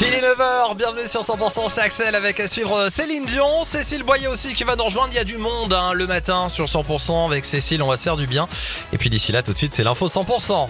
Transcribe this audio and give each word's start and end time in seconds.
Il 0.00 0.06
est 0.06 0.22
9h, 0.22 0.74
bienvenue 0.74 1.06
sur 1.06 1.20
100%, 1.20 1.68
c'est 1.68 1.82
Axel 1.82 2.14
avec 2.14 2.40
à 2.40 2.48
suivre 2.48 2.74
euh, 2.74 2.88
Céline 2.88 3.26
Dion, 3.26 3.66
Cécile 3.66 4.02
Boyer 4.02 4.28
aussi 4.28 4.54
qui 4.54 4.64
va 4.64 4.76
nous 4.76 4.84
rejoindre, 4.84 5.08
il 5.12 5.16
y 5.16 5.18
a 5.18 5.24
du 5.24 5.36
monde 5.36 5.74
hein, 5.74 5.92
le 5.92 6.06
matin 6.06 6.48
sur 6.48 6.64
100% 6.64 7.26
avec 7.26 7.44
Cécile, 7.44 7.82
on 7.82 7.88
va 7.88 7.98
se 7.98 8.02
faire 8.04 8.16
du 8.16 8.26
bien. 8.26 8.48
Et 8.94 8.98
puis 8.98 9.10
d'ici 9.10 9.30
là 9.30 9.42
tout 9.42 9.52
de 9.52 9.58
suite 9.58 9.74
c'est 9.74 9.84
l'info 9.84 10.06
100%. 10.06 10.68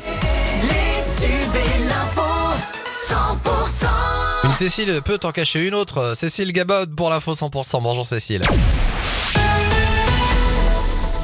Une 4.42 4.52
Cécile 4.52 5.00
peut 5.04 5.20
en 5.22 5.30
cacher 5.30 5.64
une 5.64 5.74
autre, 5.74 6.14
Cécile 6.16 6.52
Gabod 6.52 6.96
pour 6.96 7.08
l'info 7.08 7.34
100%, 7.34 7.82
bonjour 7.82 8.04
Cécile. 8.04 8.40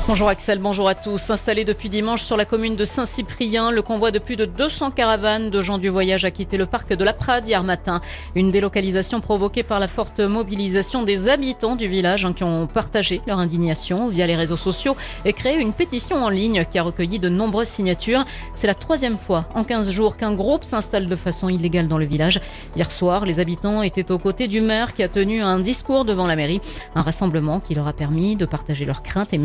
Bonjour 0.09 0.29
Axel, 0.29 0.61
bonjour 0.61 0.89
à 0.89 0.95
tous. 0.95 1.31
Installé 1.31 1.65
depuis 1.65 1.89
dimanche 1.89 2.23
sur 2.23 2.37
la 2.37 2.45
commune 2.45 2.77
de 2.77 2.85
Saint-Cyprien, 2.85 3.73
le 3.73 3.83
convoi 3.83 4.13
de 4.13 4.21
plus 4.21 4.37
de 4.37 4.45
200 4.45 4.93
caravanes 4.93 5.51
de 5.51 5.61
gens 5.61 5.79
du 5.79 5.89
voyage 5.89 6.25
a 6.25 6.31
quitté 6.31 6.57
le 6.57 6.65
parc 6.65 6.93
de 6.93 7.05
la 7.05 7.13
Prade 7.13 7.49
hier 7.49 7.65
matin. 7.65 8.01
Une 8.37 8.53
délocalisation 8.53 9.21
provoquée 9.21 9.65
par 9.65 9.81
la 9.81 9.89
forte 9.89 10.21
mobilisation 10.21 11.03
des 11.03 11.29
habitants 11.29 11.75
du 11.75 11.89
village 11.89 12.25
hein, 12.25 12.33
qui 12.35 12.45
ont 12.45 12.69
partagé 12.69 13.21
leur 13.27 13.41
indignation 13.41 14.07
via 14.07 14.29
les 14.29 14.37
réseaux 14.37 14.57
sociaux 14.57 14.97
et 15.25 15.33
créé 15.33 15.57
une 15.57 15.73
pétition 15.73 16.23
en 16.23 16.29
ligne 16.29 16.65
qui 16.71 16.79
a 16.79 16.85
recueilli 16.85 17.19
de 17.19 17.29
nombreuses 17.29 17.67
signatures. 17.67 18.25
C'est 18.55 18.69
la 18.69 18.75
troisième 18.75 19.19
fois 19.19 19.47
en 19.57 19.65
15 19.65 19.91
jours 19.91 20.17
qu'un 20.17 20.35
groupe 20.35 20.63
s'installe 20.63 21.09
de 21.09 21.17
façon 21.17 21.49
illégale 21.49 21.89
dans 21.89 21.99
le 21.99 22.07
village. 22.07 22.41
Hier 22.77 22.93
soir, 22.93 23.27
les 23.27 23.41
habitants 23.41 23.83
étaient 23.83 24.13
aux 24.13 24.21
côtés 24.21 24.47
du 24.47 24.61
maire 24.61 24.95
qui 24.95 25.03
a 25.03 25.09
tenu 25.09 25.43
un 25.43 25.59
discours 25.59 26.05
devant 26.05 26.29
la 26.29 26.37
mairie, 26.37 26.61
un 26.95 27.03
rassemblement 27.03 27.59
qui 27.59 27.75
leur 27.75 27.89
a 27.89 27.93
permis 27.93 28.37
de 28.37 28.47
partager 28.47 28.85
leurs 28.85 29.03
craintes 29.03 29.35
et 29.35 29.39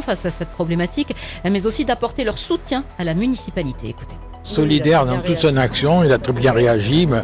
face 0.00 0.26
à 0.26 0.30
cette 0.30 0.48
problématique, 0.48 1.14
mais 1.44 1.66
aussi 1.66 1.84
d'apporter 1.84 2.24
leur 2.24 2.38
soutien 2.38 2.84
à 2.98 3.04
la 3.04 3.14
municipalité. 3.14 3.88
Écoutez. 3.88 4.16
Solidaire 4.44 5.06
dans 5.06 5.18
toute 5.18 5.38
son 5.38 5.56
action, 5.56 6.04
il 6.04 6.12
a 6.12 6.18
très 6.18 6.32
bien 6.32 6.52
réagi. 6.52 7.06
Mais 7.06 7.22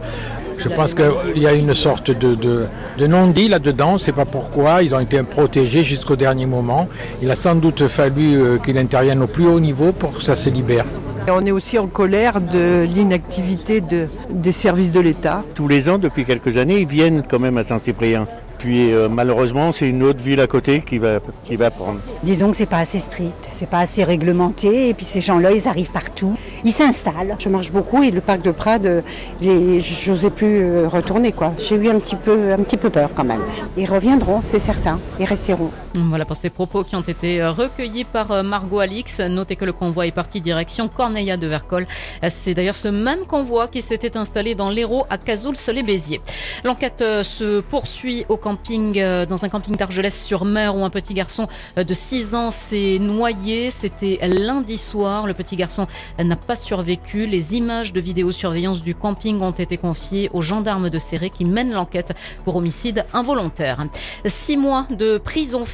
je 0.59 0.69
pense 0.69 0.95
qu'il 0.95 1.43
y 1.43 1.47
a 1.47 1.53
une 1.53 1.75
sorte 1.75 2.11
de, 2.11 2.35
de, 2.35 3.07
non-dit 3.07 3.49
là-dedans, 3.49 3.99
c'est 3.99 4.13
pas 4.13 4.25
pourquoi. 4.25 4.83
Ils 4.83 4.95
ont 4.95 5.01
été 5.01 5.23
protégés 5.23 5.85
jusqu'au 5.85 6.17
dernier 6.17 6.47
moment. 6.47 6.89
Il 7.23 7.31
a 7.31 7.37
sans 7.37 7.55
doute 7.55 7.87
fallu 7.89 8.37
euh, 8.37 8.59
qu'il 8.59 8.79
intervienne 8.79 9.23
au 9.23 9.27
plus 9.27 9.47
haut 9.47 9.61
niveau 9.61 9.93
pour 9.93 10.13
que 10.13 10.23
ça 10.23 10.35
se 10.35 10.51
libère. 10.51 10.85
On 11.29 11.47
est 11.47 11.53
aussi 11.53 11.79
en 11.79 11.87
colère 11.87 12.41
de 12.41 12.85
l'inactivité 12.85 13.81
de, 13.81 14.09
des 14.31 14.51
services 14.51 14.91
de 14.91 14.99
l'État. 14.99 15.45
Tous 15.55 15.69
les 15.69 15.89
ans, 15.89 15.99
depuis 15.99 16.25
quelques 16.25 16.57
années, 16.57 16.81
ils 16.81 16.89
viennent 16.89 17.23
quand 17.29 17.39
même 17.39 17.59
à 17.59 17.65
Saint-Cyprien 17.65 18.27
puis 18.63 18.93
euh, 18.93 19.09
malheureusement, 19.09 19.73
c'est 19.73 19.89
une 19.89 20.05
autre 20.05 20.21
ville 20.23 20.41
à 20.41 20.47
côté 20.47 20.83
qui 20.83 20.99
va, 20.99 21.19
qui 21.47 21.57
va 21.57 21.73
prendre. 21.73 21.99
Disons 22.23 22.53
que 22.53 22.57
c'est 22.57 22.67
pas 22.67 22.79
assez 22.79 23.01
strict, 23.01 23.49
c'est 23.51 23.69
pas 23.69 23.81
assez 23.81 24.05
réglementé, 24.05 24.89
et 24.89 24.95
puis 24.95 25.05
ces 25.05 25.21
gens-là, 25.21 25.51
ils 25.51 25.67
arrivent 25.67 25.91
partout, 25.91 26.35
ils 26.63 26.71
s'installent. 26.71 27.35
Je 27.41 27.49
marche 27.49 27.73
beaucoup 27.73 28.05
et 28.05 28.13
le 28.13 28.21
parc 28.21 28.43
de 28.43 28.53
Prades, 28.53 29.03
je 29.41 30.11
n'osais 30.11 30.31
plus 30.31 30.63
euh, 30.63 30.87
retourner 30.87 31.33
quoi. 31.33 31.55
J'ai 31.59 31.75
eu 31.75 31.89
un 31.89 31.99
petit 31.99 32.15
peu, 32.15 32.53
un 32.53 32.63
petit 32.63 32.77
peu 32.77 32.89
peur 32.89 33.11
quand 33.17 33.25
même. 33.25 33.43
Ils 33.77 33.91
reviendront, 33.91 34.43
c'est 34.49 34.63
certain, 34.63 35.01
ils 35.19 35.27
resteront. 35.27 35.73
Voilà 35.95 36.25
pour 36.25 36.37
ces 36.37 36.49
propos 36.49 36.85
qui 36.85 36.97
ont 36.97 37.03
été 37.03 37.43
euh, 37.43 37.51
recueillis 37.51 38.05
par 38.05 38.43
Margot 38.43 38.81
Alix. 38.81 39.21
Notez 39.21 39.57
que 39.57 39.67
le 39.67 39.75
convoi 39.75 40.07
est 40.07 40.13
parti 40.13 40.41
direction 40.41 40.89
Corneilla 40.89 41.37
de 41.37 41.47
Vercol. 41.47 41.87
C'est 42.29 42.55
d'ailleurs 42.55 42.77
ce 42.77 42.89
même 42.89 43.27
convoi 43.27 43.69
qui 43.69 43.83
s'était 43.83 44.17
installé 44.17 44.55
dans 44.55 44.71
l'Hérault 44.71 45.07
à 45.11 45.19
Cazouls-les-Béziers. 45.19 46.21
L'enquête 46.65 47.05
se 47.23 47.61
poursuit 47.61 48.25
au 48.29 48.37
camp 48.37 48.57
euh, 48.71 49.27
dans 49.27 49.45
un 49.45 49.49
camping 49.49 49.77
d'Argelès-sur-Mer 49.77 50.77
où 50.77 50.85
un 50.85 50.91
petit 50.91 51.15
garçon 51.15 51.49
euh, 51.79 51.85
de 51.85 51.95
6 51.95 52.35
ans 52.35 52.51
s'est 52.51 52.99
noyé. 52.99 53.71
C'était 53.71 54.19
lundi 54.23 54.79
soir. 54.79 55.27
Le 55.27 55.35
petit 55.35 55.57
garçon 55.57 55.87
n'a 56.19 56.37
pas 56.37 56.57
survécu. 56.57 57.27
Les 57.27 57.55
images 57.55 57.93
de 57.93 58.01
vidéosurveillance 58.01 58.83
du 58.83 58.95
camping 58.95 59.41
ont 59.41 59.51
été 59.51 59.77
confiées 59.77 60.31
aux 60.33 60.43
gendarmes 60.43 60.91
de 60.91 60.99
Serré 60.99 61.31
qui 61.31 61.45
mènent 61.45 61.73
l'enquête 61.73 62.13
pour 62.45 62.57
homicide 62.57 63.05
involontaire. 63.13 63.85
Six 64.25 64.57
mois 64.57 64.87
de 64.91 65.19
prison 65.19 65.65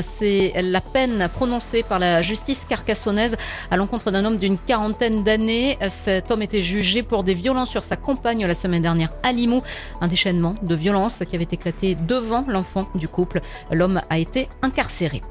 c'est 0.00 0.52
la 0.62 0.80
peine 0.80 1.28
prononcée 1.34 1.82
par 1.82 1.98
la 1.98 2.22
justice 2.22 2.64
carcassonnaise 2.66 3.36
à 3.70 3.76
l'encontre 3.76 4.10
d'un 4.10 4.24
homme 4.24 4.38
d'une 4.38 4.56
quarantaine 4.56 5.22
d'années. 5.22 5.76
Cet 5.88 6.30
homme 6.30 6.42
était 6.42 6.60
jugé 6.60 7.02
pour 7.02 7.22
des 7.22 7.34
violences 7.34 7.68
sur 7.68 7.84
sa 7.84 7.96
compagne 7.96 8.46
la 8.46 8.54
semaine 8.54 8.82
dernière 8.82 9.12
à 9.22 9.32
Limoux. 9.32 9.62
Un 10.00 10.08
déchaînement 10.08 10.54
de 10.62 10.74
violences 10.74 11.22
qui 11.28 11.36
avait 11.36 11.48
éclaté 11.50 11.96
devant 11.96 12.44
l'enfant 12.48 12.88
du 12.94 13.08
couple. 13.08 13.40
L'homme 13.70 14.00
a 14.08 14.18
été 14.18 14.48
incarcéré. 14.62 15.22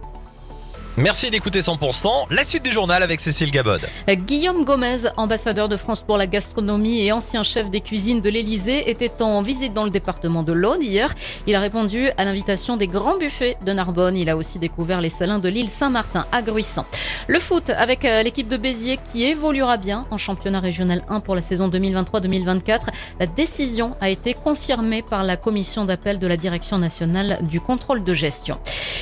Merci 0.99 1.29
d'écouter 1.29 1.59
100%. 1.59 2.07
La 2.31 2.43
suite 2.43 2.65
du 2.65 2.71
journal 2.71 3.03
avec 3.03 3.19
Cécile 3.19 3.51
Gabod. 3.51 3.81
Guillaume 4.09 4.65
Gomez, 4.65 5.03
ambassadeur 5.15 5.69
de 5.69 5.77
France 5.77 6.01
pour 6.01 6.17
la 6.17 6.25
gastronomie 6.25 7.01
et 7.05 7.11
ancien 7.11 7.43
chef 7.43 7.69
des 7.69 7.81
cuisines 7.81 8.19
de 8.19 8.31
l'Elysée, 8.31 8.89
était 8.89 9.21
en 9.21 9.43
visite 9.43 9.75
dans 9.75 9.83
le 9.83 9.91
département 9.91 10.41
de 10.41 10.53
l'Aude 10.53 10.81
hier. 10.81 11.13
Il 11.45 11.53
a 11.53 11.59
répondu 11.59 12.09
à 12.17 12.25
l'invitation 12.25 12.77
des 12.77 12.87
grands 12.87 13.15
buffets 13.15 13.57
de 13.63 13.73
Narbonne. 13.73 14.17
Il 14.17 14.27
a 14.27 14.35
aussi 14.35 14.57
découvert 14.57 14.99
les 14.99 15.09
salins 15.09 15.37
de 15.37 15.47
l'île 15.49 15.69
Saint-Martin 15.69 16.25
à 16.31 16.41
Gruissant. 16.41 16.87
Le 17.27 17.39
foot 17.39 17.69
avec 17.69 18.03
euh, 18.03 18.23
l'équipe 18.23 18.47
de 18.47 18.57
Béziers 18.57 18.97
qui 18.97 19.23
évoluera 19.25 19.77
bien 19.77 20.07
en 20.09 20.17
championnat 20.17 20.59
régional 20.59 21.03
1 21.09 21.19
pour 21.19 21.35
la 21.35 21.41
saison 21.41 21.69
2023-2024. 21.69 22.87
La 23.19 23.27
décision 23.27 23.95
a 24.01 24.09
été 24.09 24.33
confirmée 24.33 25.03
par 25.03 25.23
la 25.23 25.37
commission 25.37 25.85
d'appel 25.85 26.17
de 26.17 26.25
la 26.25 26.37
direction 26.37 26.79
nationale 26.79 27.37
du 27.43 27.61
contrôle 27.61 28.03
de 28.03 28.13
gestion. 28.15 28.57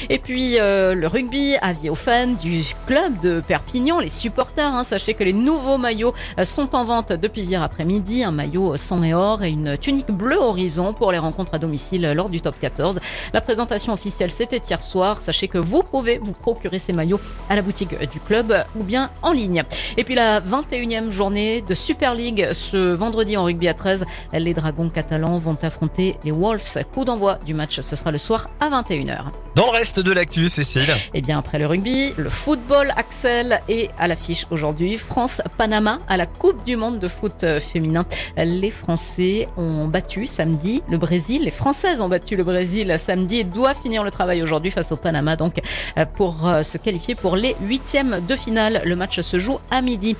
Et 0.09 0.19
puis 0.19 0.59
euh, 0.59 0.93
le 0.93 1.07
rugby 1.07 1.55
aux 1.89 1.95
fans 1.95 2.33
du 2.41 2.63
club 2.87 3.19
de 3.21 3.41
Perpignan, 3.41 3.99
les 3.99 4.09
supporters. 4.09 4.73
Hein, 4.73 4.83
sachez 4.83 5.13
que 5.13 5.23
les 5.23 5.33
nouveaux 5.33 5.77
maillots 5.77 6.13
euh, 6.39 6.43
sont 6.43 6.75
en 6.75 6.83
vente 6.83 7.11
depuis 7.13 7.43
hier 7.43 7.61
après-midi. 7.61 8.23
Un 8.23 8.31
maillot 8.31 8.77
sang 8.77 9.03
et 9.03 9.13
or 9.13 9.43
et 9.43 9.49
une 9.49 9.77
tunique 9.77 10.11
bleu 10.11 10.37
horizon 10.37 10.93
pour 10.93 11.11
les 11.11 11.17
rencontres 11.17 11.53
à 11.53 11.59
domicile 11.59 12.11
lors 12.15 12.29
du 12.29 12.41
top 12.41 12.55
14. 12.59 12.99
La 13.33 13.41
présentation 13.41 13.93
officielle, 13.93 14.31
c'était 14.31 14.61
hier 14.69 14.81
soir. 14.81 15.21
Sachez 15.21 15.47
que 15.47 15.57
vous 15.57 15.83
pouvez 15.83 16.17
vous 16.17 16.33
procurer 16.33 16.79
ces 16.79 16.93
maillots 16.93 17.19
à 17.49 17.55
la 17.55 17.61
boutique 17.61 17.97
du 18.11 18.19
club 18.19 18.53
ou 18.75 18.83
bien 18.83 19.09
en 19.21 19.31
ligne. 19.31 19.63
Et 19.97 20.03
puis 20.03 20.15
la 20.15 20.41
21e 20.41 21.09
journée 21.09 21.61
de 21.61 21.73
Super 21.73 22.15
League 22.15 22.49
ce 22.53 22.93
vendredi 22.93 23.37
en 23.37 23.43
rugby 23.43 23.67
à 23.67 23.73
13. 23.73 24.05
Les 24.33 24.53
Dragons 24.53 24.89
catalans 24.89 25.37
vont 25.37 25.57
affronter 25.61 26.17
les 26.23 26.31
Wolves. 26.31 26.83
Coup 26.93 27.05
d'envoi 27.05 27.39
du 27.45 27.53
match, 27.53 27.79
ce 27.79 27.95
sera 27.95 28.11
le 28.11 28.17
soir 28.17 28.49
à 28.59 28.69
21h. 28.69 29.44
Dans 29.55 29.67
le 29.67 29.71
reste 29.71 30.01
de 30.01 30.11
l'actu, 30.11 30.49
Cécile. 30.49 30.93
Eh 31.13 31.21
bien 31.21 31.39
après 31.39 31.57
le 31.59 31.65
rugby, 31.65 32.11
le 32.17 32.29
football 32.29 32.91
Axel 32.97 33.61
est 33.69 33.89
à 33.97 34.09
l'affiche 34.09 34.45
aujourd'hui. 34.51 34.97
France-Panama 34.97 35.99
à 36.09 36.17
la 36.17 36.25
Coupe 36.25 36.65
du 36.65 36.75
Monde 36.75 36.99
de 36.99 37.07
foot 37.07 37.45
euh, 37.45 37.61
féminin. 37.61 38.05
Les 38.35 38.69
Français 38.69 39.47
ont 39.55 39.87
battu 39.87 40.27
samedi 40.27 40.83
le 40.89 40.97
Brésil. 40.97 41.43
Les 41.45 41.51
Françaises 41.51 42.01
ont 42.01 42.09
battu 42.09 42.35
le 42.35 42.43
Brésil 42.43 42.93
samedi 42.99 43.37
et 43.37 43.43
doivent 43.45 43.79
finir 43.81 44.03
le 44.03 44.11
travail 44.11 44.43
aujourd'hui 44.43 44.71
face 44.71 44.91
au 44.91 44.97
Panama 44.97 45.37
donc 45.37 45.61
euh, 45.97 46.03
pour 46.03 46.45
euh, 46.45 46.61
se 46.61 46.77
qualifier 46.77 47.15
pour 47.15 47.37
les 47.37 47.55
huitièmes 47.61 48.19
de 48.27 48.35
finale. 48.35 48.81
Le 48.83 48.97
match 48.97 49.21
se 49.21 49.39
joue 49.39 49.59
à 49.71 49.81
midi. 49.81 50.17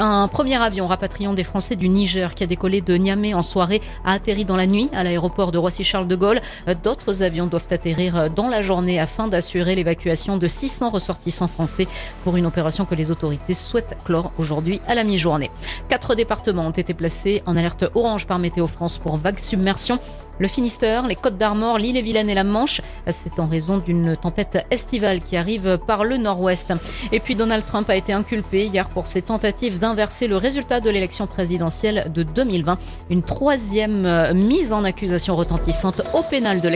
Un 0.00 0.26
premier 0.26 0.60
avion 0.60 0.88
rapatriant 0.88 1.34
des 1.34 1.44
Français 1.44 1.76
du 1.76 1.88
Niger 1.88 2.34
qui 2.34 2.42
a 2.42 2.48
décollé 2.48 2.80
de 2.80 2.96
Niamey 2.96 3.32
en 3.32 3.42
soirée 3.42 3.80
a 4.04 4.14
atterri 4.14 4.44
dans 4.44 4.56
la 4.56 4.66
nuit 4.66 4.90
à 4.92 5.04
l'aéroport 5.04 5.52
de 5.52 5.58
Roissy-Charles 5.58 6.08
de 6.08 6.16
Gaulle. 6.16 6.40
D'autres 6.82 7.22
avions 7.22 7.46
doivent 7.46 7.68
atterrir 7.70 8.28
dans 8.28 8.48
la 8.48 8.60
journée 8.60 8.71
afin 8.72 9.28
d'assurer 9.28 9.74
l'évacuation 9.74 10.38
de 10.38 10.46
600 10.46 10.90
ressortissants 10.90 11.46
français 11.46 11.86
pour 12.24 12.38
une 12.38 12.46
opération 12.46 12.86
que 12.86 12.94
les 12.94 13.10
autorités 13.10 13.52
souhaitent 13.52 13.98
clore 14.04 14.32
aujourd'hui 14.38 14.80
à 14.86 14.94
la 14.94 15.04
mi-journée. 15.04 15.50
Quatre 15.90 16.14
départements 16.14 16.66
ont 16.66 16.70
été 16.70 16.94
placés 16.94 17.42
en 17.44 17.56
alerte 17.56 17.84
orange 17.94 18.26
par 18.26 18.38
Météo 18.38 18.66
France 18.66 18.96
pour 18.96 19.18
vague 19.18 19.40
submersion. 19.40 19.98
Le 20.38 20.48
Finistère, 20.48 21.06
les 21.06 21.14
Côtes 21.14 21.36
d'Armor, 21.36 21.78
l'île-et-Vilaine 21.78 22.30
et 22.30 22.34
la 22.34 22.42
Manche. 22.42 22.80
C'est 23.10 23.38
en 23.38 23.46
raison 23.46 23.76
d'une 23.76 24.16
tempête 24.16 24.66
estivale 24.70 25.20
qui 25.20 25.36
arrive 25.36 25.78
par 25.86 26.04
le 26.04 26.16
nord-ouest. 26.16 26.72
Et 27.12 27.20
puis 27.20 27.34
Donald 27.34 27.64
Trump 27.66 27.88
a 27.90 27.96
été 27.96 28.14
inculpé 28.14 28.66
hier 28.66 28.88
pour 28.88 29.06
ses 29.06 29.20
tentatives 29.20 29.78
d'inverser 29.78 30.26
le 30.26 30.38
résultat 30.38 30.80
de 30.80 30.88
l'élection 30.88 31.26
présidentielle 31.26 32.10
de 32.12 32.22
2020. 32.22 32.78
Une 33.10 33.22
troisième 33.22 34.32
mise 34.32 34.72
en 34.72 34.84
accusation 34.84 35.36
retentissante 35.36 36.00
au 36.14 36.22
pénal 36.22 36.62
de 36.62 36.68